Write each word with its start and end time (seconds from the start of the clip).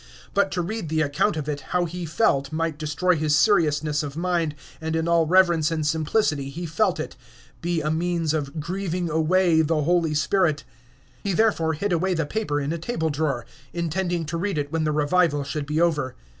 But 0.33 0.51
to 0.53 0.63
read 0.63 0.89
the 0.89 1.03
account 1.03 1.37
of 1.37 1.47
it 1.47 1.61
how 1.77 1.85
he 1.85 2.07
felt 2.07 2.51
might 2.51 2.79
destroy 2.79 3.15
his 3.15 3.35
seriousness 3.35 4.01
of 4.01 4.17
mind, 4.17 4.55
and 4.81 4.95
in 4.95 5.07
all 5.07 5.27
reverence 5.27 5.69
and 5.69 5.85
simplicity 5.85 6.49
he 6.49 6.65
felt 6.65 6.99
it 6.99 7.15
be 7.61 7.81
a 7.81 7.91
means 7.91 8.33
of 8.33 8.59
"grieving 8.59 9.11
away 9.11 9.61
the 9.61 9.83
Holy 9.83 10.15
Spirit." 10.15 10.63
He 11.23 11.33
therefore 11.33 11.73
hid 11.73 11.93
away 11.93 12.15
the 12.15 12.25
paper 12.25 12.59
in 12.59 12.73
a 12.73 12.79
table 12.79 13.11
drawer, 13.11 13.45
intending 13.73 14.25
to 14.25 14.37
read 14.37 14.57
it 14.57 14.71
when 14.73 14.85
the 14.85 14.91
revival 14.91 15.43
should 15.43 15.67
be 15.67 15.79
over. 15.79 16.15